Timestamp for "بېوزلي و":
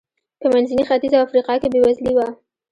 1.73-2.19